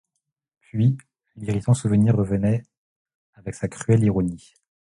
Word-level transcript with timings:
Puis, 0.61 0.97
l'irritant 1.35 1.75
souvenir 1.75 2.15
revenait, 2.15 2.63
avec 3.35 3.53
sa 3.53 3.67
cruelle 3.67 4.03
ironie. 4.03 4.55